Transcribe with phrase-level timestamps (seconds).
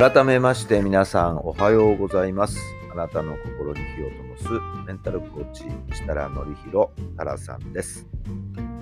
[0.00, 2.58] 改めまして皆さんおはようございます。
[2.90, 4.48] あなたの心に火を灯す
[4.86, 8.06] メンタルコーチ設楽範弘太良さんです。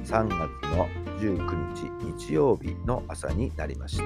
[0.04, 0.38] 3月
[0.76, 0.86] の
[1.18, 4.04] 19日日曜日の朝になりました。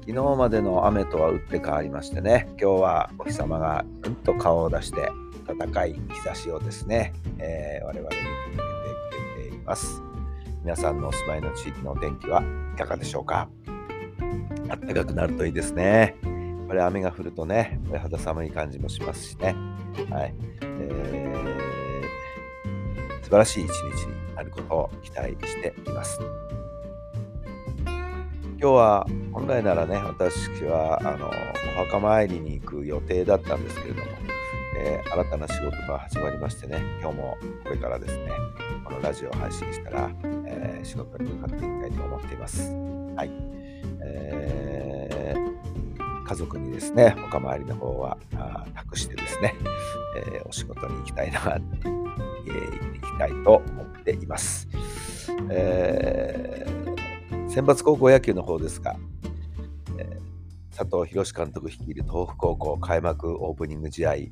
[0.00, 5.12] 昨日までの雨とは打って変わりましてね今日はお日様がうんと顔を出して
[5.46, 10.00] 暖かい日差しをですね、えー、我々に向けてくれています。
[10.62, 12.42] 皆さんのお住まいの地域のお天気は
[12.74, 13.50] いかがでしょうか？
[14.80, 16.16] 暖かくなるといいですね。
[16.66, 19.54] これ雨が降るとね、これ肌寒い感じもしますしね。
[20.08, 20.34] はい。
[20.62, 26.18] えー、素晴らしい一日になることを期待しています。
[28.58, 34.10] 今日は本来ならね、私はあのお墓参りに行く予定だったんですけれども、
[34.78, 38.30] えー、新たな仕事が始まりましてね、今日もこれからですね、
[38.84, 40.10] このラジオを配信したら、
[40.46, 42.72] えー、仕事に向かっていきたいと思っています。
[43.16, 43.61] はい。
[46.32, 48.16] 家族にですね、お墓参りの方は
[48.74, 49.54] 託してですね、
[50.16, 54.66] えー、お仕事に行きたいな、えー、行きたいと思っています。
[55.50, 58.96] えー、選抜高校野球の方ですが、
[59.98, 60.18] え
[60.74, 64.30] 佐藤博監督率いる東北高校開幕オープニング試合、え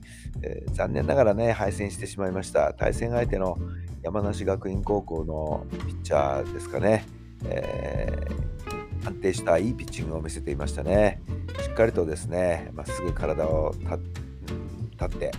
[0.67, 2.73] ー、残念ながらね、敗戦してしまいました。
[2.73, 3.59] 対戦相手の
[4.03, 7.05] 山梨学院高校のピッチャーですかね、
[7.45, 8.51] えー
[9.05, 11.23] 安定したいいピッチングを見せていましたね。
[11.71, 13.73] しっかりとですね、まっすぐ体を
[15.01, 15.31] 立って、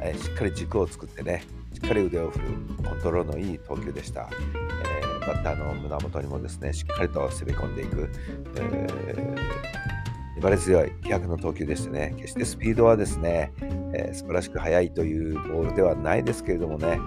[0.00, 2.44] えしっかり軸を作ってね、しっかり腕を振る
[2.82, 4.30] コントロールのいい投球でした。
[4.32, 8.08] えー、バッターの胸元にもですね、しっかりと攻め込んでいく、
[8.56, 13.52] えー、粘り強い気迫の投球でしてね、決してスピードはですね、
[13.92, 16.98] えー、素晴らしく速いというボールではないですけれどもね、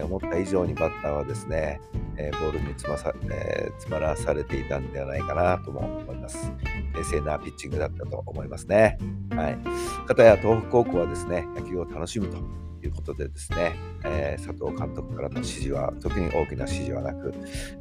[0.00, 1.80] 思った以上にバッターはですね、
[2.20, 6.52] えボールにつまさ、えー、詰まらされていたんではないかなとも思います。
[6.94, 8.98] 冷静なピッチングだったと思いますね。
[9.30, 9.58] はい。
[10.06, 12.36] かたや東北高校はですね、野球を楽しむと
[12.84, 13.72] いうことでですね、
[14.04, 17.32] えー、佐藤監督からの指示は、特に大きな指示はなく、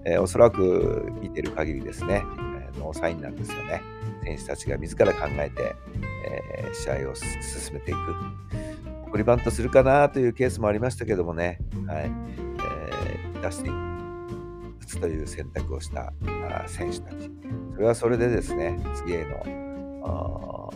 [0.06, 2.24] えー、おそらく見てる限りですね、
[2.62, 3.82] えー、ノーサインなんですよね。
[4.24, 5.76] 選手たちが自ら考えて、
[6.26, 8.00] えー、試合を進めていく。
[9.08, 12.12] 送りバントするかなというケースもありましたけどもね、はい。
[12.62, 13.99] えー、出してい
[14.98, 16.14] という選択をした
[16.68, 17.30] 選手たち、
[17.74, 20.74] それはそれでですね、次への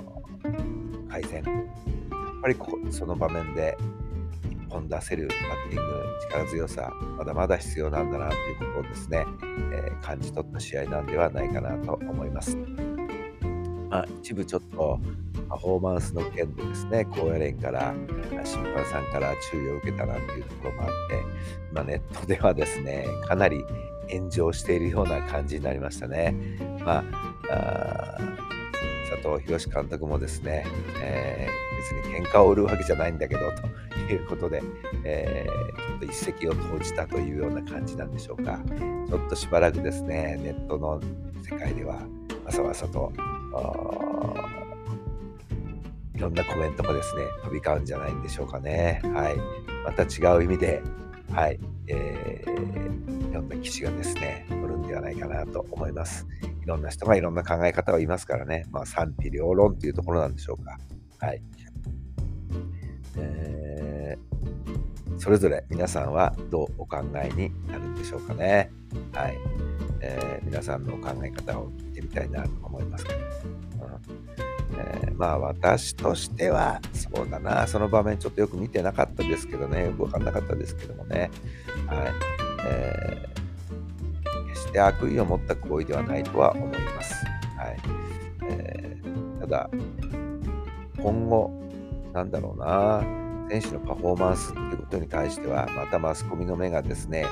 [1.10, 3.78] 改善、やっぱりこその場面で
[4.44, 9.26] 1本出せるバッティング、力強さ、まだまだ必要なんだなということをですね、
[9.74, 12.58] えー、感じ取った試合なんではないかなと思います。
[13.90, 15.00] まあ、一部ちょっと
[15.54, 17.94] パフォーマンスの件でですね、高野連から
[18.44, 21.24] 審判さんから注意を受けたなんていうところもあって、
[21.72, 23.64] まネットではですね、かなり
[24.12, 26.34] 炎上しているような感じになりましたね。
[26.84, 27.04] ま
[27.52, 28.18] あ、あ
[29.12, 30.66] 佐藤博監督もですね、
[31.04, 34.64] えー、別に喧嘩を売るわけじゃないんだけどということで、
[35.04, 38.60] えー、ちょっと一石を投じたというような感じなんでしょうか。
[39.08, 41.00] ちょっとしばらくですね、ネットの
[41.48, 42.02] 世界では
[42.44, 43.14] わさわさと
[46.16, 49.02] いろんなコメントもですね、飛び交うんじゃないんでしょうかね。
[49.04, 49.36] はい。
[49.84, 50.82] また違う意味で、
[51.32, 51.60] はい。
[51.88, 56.28] えー、いろんな記事がですね、載るんではないかなと思います。
[56.64, 60.78] いろんな人がいろんな考え方を言いますからね、まあ、賛否両論というところなんでしょうか。
[61.20, 61.42] はい。
[63.18, 68.70] えー、それぞれ皆さんはどうお考えになるんでしょうかね。
[69.14, 69.38] はい。
[70.00, 77.68] えー、皆さんのお考え方を聞いてみたいなと思いますけど、うんえー、まあ私としてはそうだな。
[77.68, 79.86] その場面ちょっとよく見てなかったですけどね。
[79.86, 81.30] よく分かんなかったですけどもね。
[81.88, 82.12] はい、
[82.66, 87.26] えー、決して悪意を持った行為ではないとは思います。
[87.58, 87.78] はい。
[88.50, 89.70] えー、ただ、
[90.98, 91.52] 今後、
[92.14, 93.04] なんだろうな、
[93.50, 97.26] 選手のパフォーマンスっていうことに対しては、またマスコミの目がですね、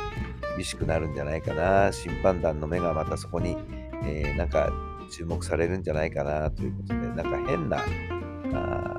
[0.56, 3.58] 厳しくなるんじゃないかな、審判団の目がまたそこに、
[4.04, 4.72] えー、なんか
[5.12, 7.86] 注目されるんじゃないかなということで、なんか変な、
[8.54, 8.98] あ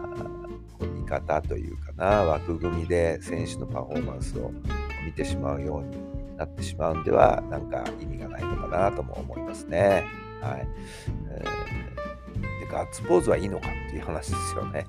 [0.81, 4.53] 見方というかな、枠組みで選手のパフォーマンスを
[5.05, 10.05] 見てしまうようになってしまうんでは、なんか意味がないのかなとも思いますね。
[10.41, 10.69] はい。
[11.31, 11.45] え
[12.71, 14.87] ガッツポーズはいいのかっていう話ですよね。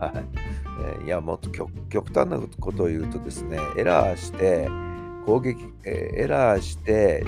[0.00, 0.24] はい。
[1.02, 4.68] えいや、もっと極端なことを言うとですね、エラーして、
[5.24, 7.24] 攻撃、えーエラーして、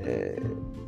[0.00, 0.83] えー、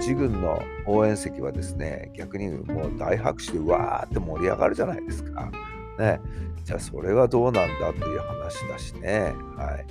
[0.00, 5.50] 自軍の応援席はですね、逆にもう大拍手でわーって盛り上がるじゃないですか。
[5.98, 6.20] ね。
[6.64, 9.34] じゃあそれはどうなんだという話だしね。
[9.56, 9.86] はい。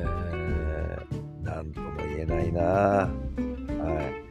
[0.00, 2.62] えー、なんとも言えないな。
[2.62, 3.08] は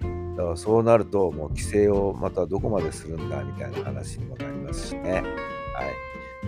[0.03, 0.37] い。
[0.37, 5.11] だからそうなると、もう規制をまたどこまでするんだみたいな話にもなりますしね。
[5.11, 5.23] はい。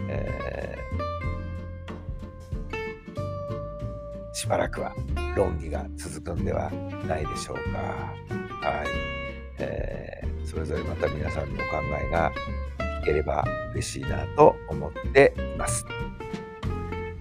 [0.10, 1.06] えー、
[4.38, 4.94] しばらくは
[5.36, 6.69] 論議が続くんでは
[7.07, 7.80] ないでしょうか。
[7.80, 8.88] はい。
[9.57, 12.31] えー、それぞれまた皆さんのお考えが
[13.01, 15.84] 聞ければ嬉しいなと思っています。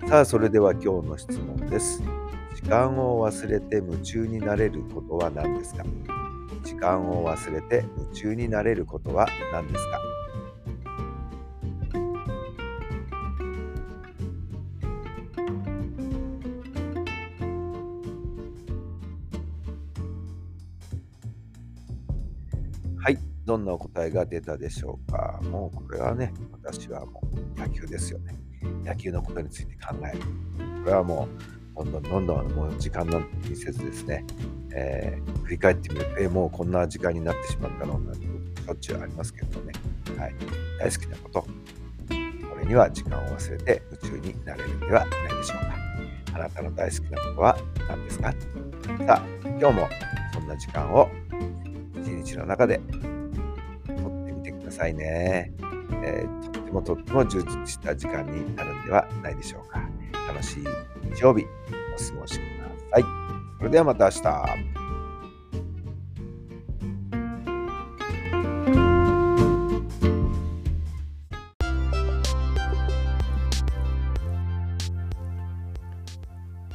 [0.06, 2.02] さあ、それでは今日の質問です。
[2.54, 5.86] 時間を忘れて夢中になれることは何ですか？
[6.64, 10.00] 時間を忘れて夢中になれることは何ですか？
[23.06, 27.22] はいどんなお答えが出たでしょうかもうこれはね、私はも
[27.56, 28.36] う野球ですよね。
[28.84, 30.22] 野球のことについて考える。
[30.82, 31.28] これはも
[31.76, 34.24] う、どんどんどんどんもう時間なんて気にせずですね、
[34.74, 39.72] えー、振り返ってみると、えー、もうこんな時間になってしまったのなんてしょっちゅうありますけどね。
[40.18, 40.34] はい。
[40.80, 41.42] 大好きなこと。
[41.42, 41.48] こ
[42.58, 45.76] れには時間を忘れて夢中になれるんではないでしょうか。
[46.34, 47.56] あなたの大好きなことは
[47.88, 48.34] 何ですか？
[49.06, 49.88] さあ、今日も
[50.34, 51.08] そんな時間を
[52.06, 52.80] 一日の中で
[53.88, 55.52] 撮ってみてくださいね。
[56.04, 59.80] えー、とってもとっても充実した時間になるんではないでしょうか。
[60.28, 60.64] 楽しい
[61.12, 63.04] 日曜日お過ごしください。
[63.58, 64.22] それではまた明日。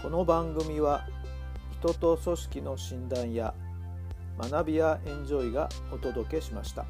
[0.02, 1.08] この番組は
[1.80, 3.54] 人と組織の診断や
[4.38, 6.86] 学びやエンジョイがお届けしました。